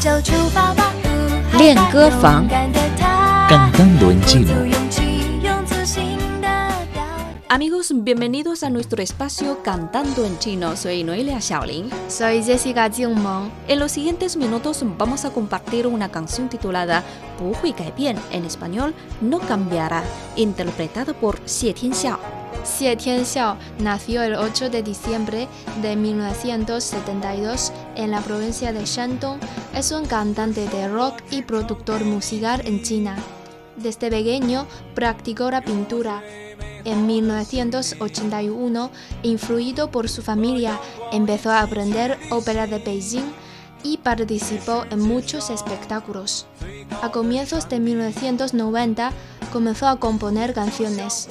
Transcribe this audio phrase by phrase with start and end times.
[0.00, 0.92] 就出发吧，
[1.58, 4.46] 练歌房勇敢的他 Cantando en 鼓 chino.
[4.46, 5.02] 足勇气，
[5.42, 6.48] 用自信的
[6.92, 7.02] 表
[7.48, 7.54] 达。
[7.54, 10.76] Amigos, bienvenidos a nuestro espacio Cantando en Chino.
[10.76, 11.90] Soy Noelia Xiaolin.
[12.08, 13.50] Soy Jessica Jingmeng.
[13.68, 17.02] En los siguientes minutos vamos a compartir una canción titulada
[17.38, 20.02] 不会改变 en español No cambiará,
[20.36, 22.18] interpretada por Xie Tianxiao.
[22.65, 25.47] Xie Tianxiao nació el 8 de diciembre
[25.83, 29.39] de 1972 en la provincia de Shandong.
[29.73, 33.15] Es un cantante de rock y productor musical en China.
[33.77, 34.65] Desde pequeño
[34.95, 36.23] practicó la pintura.
[36.85, 38.91] En 1981,
[39.23, 40.79] influido por su familia,
[41.11, 43.31] empezó a aprender ópera de Beijing
[43.83, 46.47] y participó en muchos espectáculos.
[47.03, 49.11] A comienzos de 1990
[49.53, 51.29] comenzó a componer canciones.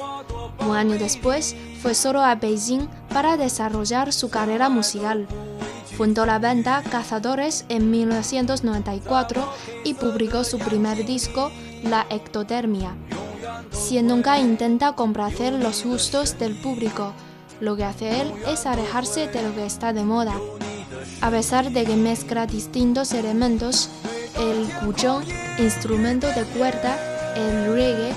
[0.60, 5.26] Un año después fue solo a Beijing para desarrollar su carrera musical.
[5.96, 9.48] Fundó la banda Cazadores en 1994
[9.84, 11.50] y publicó su primer disco,
[11.82, 12.94] La Ectodermia.
[13.70, 17.12] Si nunca intenta complacer los gustos del público,
[17.60, 20.34] lo que hace él es alejarse de lo que está de moda.
[21.20, 23.88] A pesar de que mezcla distintos elementos,
[24.38, 25.24] el guzheng,
[25.58, 26.96] instrumento de cuerda,
[27.36, 28.12] el reggae,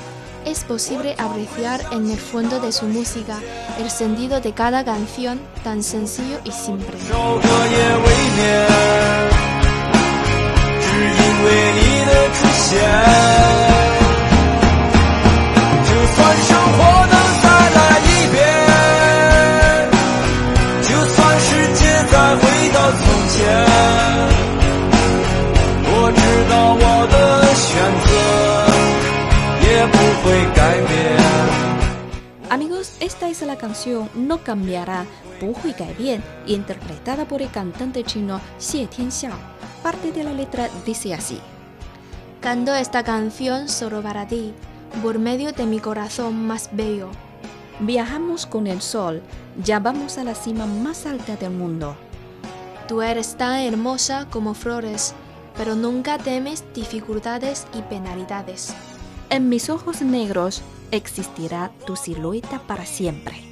[0.48, 3.38] es posible apreciar en el fondo de su música
[3.80, 6.98] el sentido de cada canción tan sencillo y simple.
[33.07, 35.07] esta es la canción No cambiará,
[35.41, 39.37] 不会改变 interpretada por el cantante chino Xie Tianxiao.
[39.83, 41.41] Parte de la letra dice así.
[42.41, 44.53] Canto esta canción solo para ti,
[45.03, 47.09] por medio de mi corazón más bello.
[47.81, 49.23] Viajamos con el sol,
[49.65, 51.97] ya vamos a la cima más alta del mundo.
[52.87, 55.15] Tú eres tan hermosa como flores,
[55.57, 58.75] pero nunca temes dificultades y penalidades.
[59.31, 63.44] En mis ojos negros existirá tu silueta para siempre.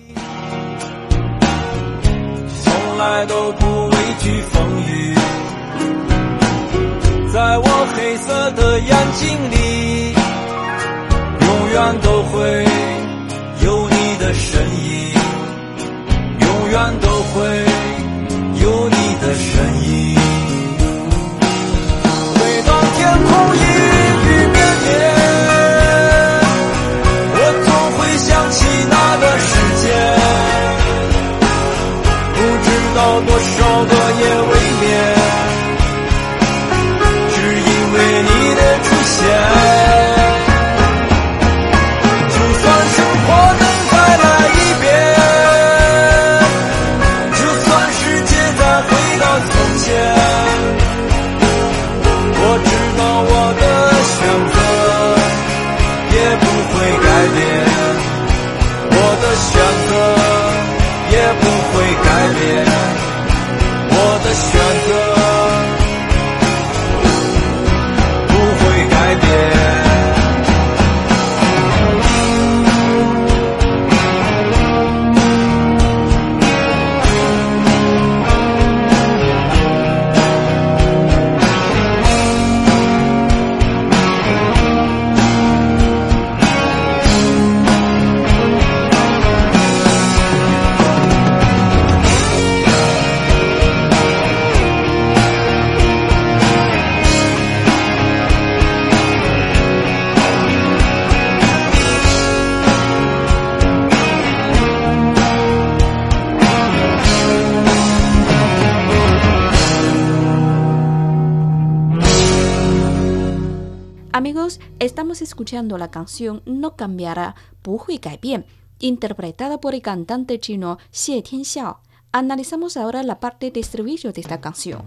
[114.84, 118.44] estamos escuchando la canción No cambiará, 不会改变
[118.78, 121.80] interpretada por el cantante chino Xie Tianxiao.
[122.12, 124.82] Analizamos ahora la parte de estribillo de esta canción.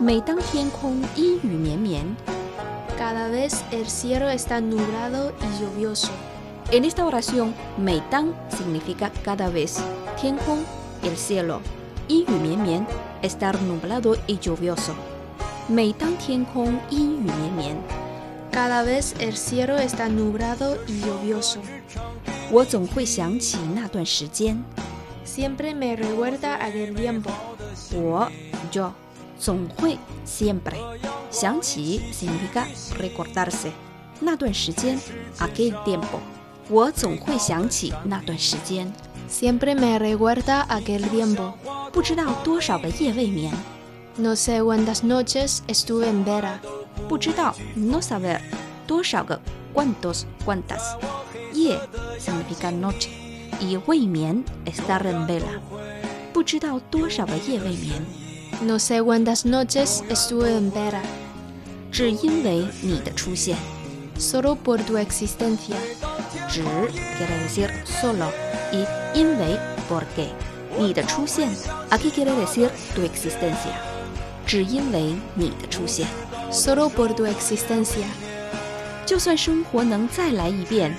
[0.00, 2.16] 每当天空阴雨绵绵
[2.96, 6.10] Cada vez el cielo está nublado y lluvioso.
[6.70, 9.78] En esta oración, 每当 significa cada vez,
[10.20, 10.64] 天空
[11.02, 11.60] el cielo,
[12.08, 12.86] 阴雨绵绵
[13.22, 14.94] estar nublado y lluvioso.
[15.68, 17.76] 每当天空阴雨绵绵
[18.52, 21.60] Cada vez el cielo está nublado y lluvioso.
[22.50, 24.62] 我总会想起那段时间，
[25.24, 27.30] Siempre me recuerda aquel tiempo.
[27.94, 28.30] 我
[28.72, 28.92] yo
[29.38, 30.76] 总会 siempre。
[31.30, 32.64] 想起 significa
[32.98, 33.70] recordarse。
[34.20, 34.98] 那段时间
[35.38, 36.18] aquel tiempo。
[36.70, 38.92] 我总会想起那段时间。
[39.30, 41.52] Siempre me recuerda aquel tiempo.
[41.92, 43.52] 不知道多少个夜未眠，
[44.16, 46.58] No sé cuántas noches estuve en Vera.
[47.08, 48.40] 不知道 no saber
[48.86, 49.40] 多少个
[49.74, 50.96] cuántos cuántas。
[51.52, 51.78] 夜
[52.18, 53.08] significa noche
[53.60, 55.60] y 未眠 estar en vela。
[56.32, 58.04] 不知道多少个夜未眠，
[58.60, 61.02] No sé cuántas noches estuve en Vera.
[61.90, 63.56] 只因为你的出现。
[64.18, 65.76] Solo por tu existencia.
[66.48, 68.30] 只 quiere decir solo
[68.72, 68.84] y
[69.14, 69.58] 因为
[69.88, 70.28] porque
[70.78, 71.48] 你的出现
[71.90, 73.72] aquí quiere decir tu existencia。
[74.46, 76.06] 只因为你的出现，
[76.52, 78.06] Solo por tu existencia.
[79.06, 80.94] 就算生活能再来一遍，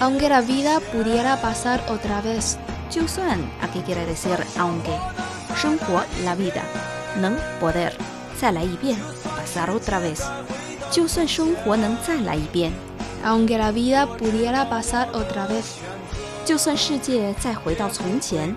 [0.00, 2.56] Aunque la vida pudiera pasar otra vez.
[2.88, 4.98] 就算 aquí quiere decir aunque
[5.54, 6.62] 生活 la vida
[7.20, 7.92] 能 poder
[8.40, 10.22] 再来一遍 pasar otra vez，
[10.90, 12.72] 就算生活能再来一遍，
[13.24, 15.64] Aunque la vida pudiera pasar otra vez.
[16.44, 18.56] 就算世界再回到从前。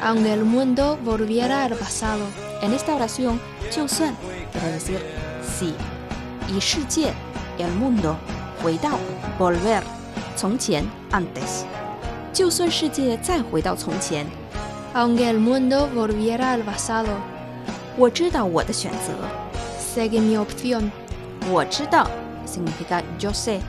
[0.00, 2.26] Aunque el mundo volviera al pasado.
[2.60, 3.38] En esta oración，
[3.70, 4.14] 就算
[4.52, 5.00] quiere decir
[5.46, 5.72] si，
[6.48, 7.12] 以世界
[7.58, 8.14] el mundo
[8.62, 8.98] 回到
[9.38, 9.82] volver
[10.36, 11.64] 从前 antes，
[12.32, 14.26] 就算世界再回到从前，
[14.94, 17.08] Aunque el mundo volviera al pasado.
[17.96, 19.14] 我知道我的选择，
[19.78, 20.90] Sé que mi opción.
[21.50, 22.08] 我知道
[22.46, 23.60] significa yo sé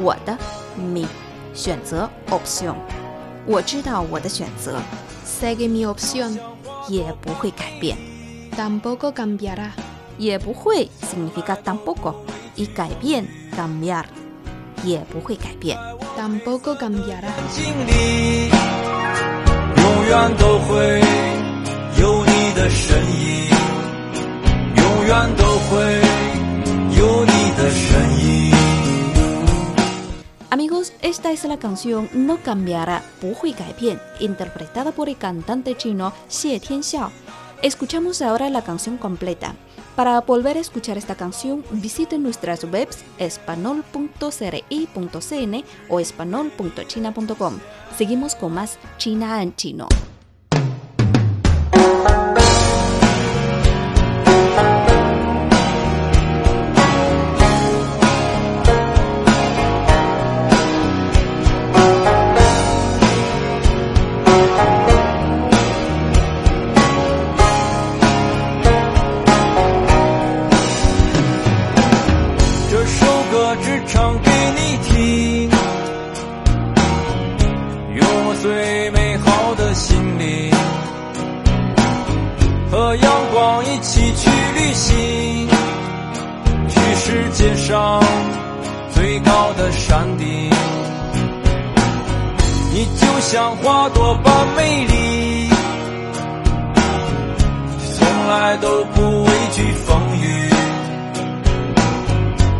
[0.00, 0.36] 我的
[0.78, 1.06] mi
[1.54, 2.74] 选择 opción，
[3.46, 4.80] 我知道我的选择
[5.24, 6.38] Sé que mi opción
[6.88, 7.96] 也不会改变，
[8.56, 9.70] tampoco cambiará.
[10.18, 12.14] 也不会 significa tampoco
[12.56, 13.26] 以改变
[13.56, 14.04] cambiar
[14.84, 15.78] 也不会改变。
[16.16, 17.28] Tampoco cambiará.
[17.50, 18.50] 经历，
[19.76, 21.00] 永远都会
[22.00, 23.48] 有你的身影，
[24.76, 26.00] 永远都会
[26.96, 28.54] 有你的身影。
[30.50, 37.10] Amigos, esta es la canción No cambiará, 不会改变, interpretada por el cantante chino Xie Tianxiao.
[37.62, 39.54] Escuchamos ahora la canción completa.
[39.95, 47.59] Para volver a escuchar esta canción, visiten nuestras webs espanol.cri.cn o espanol.china.com.
[47.95, 49.87] Seguimos con más China en chino.
[87.43, 88.01] 界上
[88.93, 90.49] 最高的山顶。
[92.71, 95.49] 你就像花朵般美丽，
[97.97, 100.49] 从来都不畏惧风雨。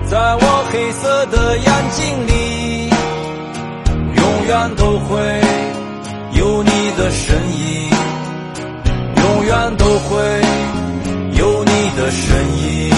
[0.05, 2.89] 在我黑色的眼睛里，
[4.17, 5.15] 永远都会
[6.33, 7.89] 有你的身影，
[9.15, 10.41] 永远都会
[11.37, 12.92] 有你的身影。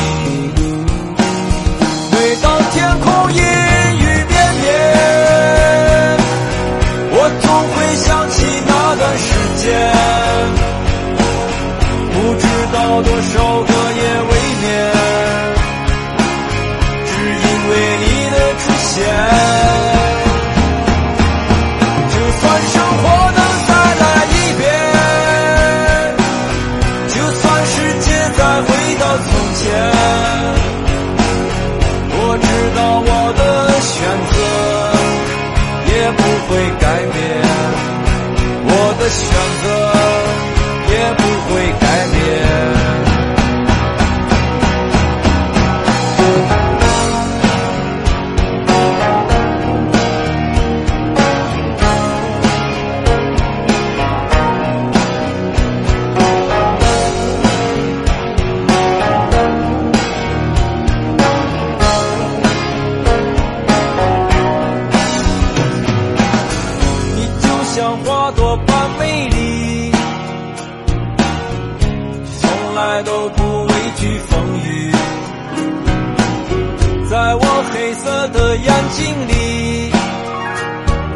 [79.15, 79.31] 心里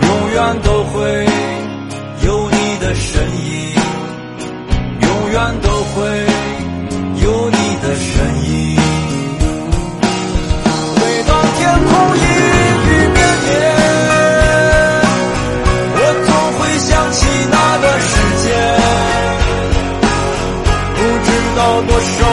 [0.02, 1.26] 永远都会
[2.26, 3.76] 有你的身影，
[5.02, 6.00] 永远都会
[7.22, 8.10] 有你的身
[8.46, 8.50] 影。
[10.96, 13.48] 每当天空阴雨绵绵，
[15.92, 16.28] 我总
[16.58, 17.20] 会想起
[17.52, 18.12] 那段时
[18.46, 18.48] 间，
[20.96, 21.28] 不知
[21.58, 22.29] 道多少。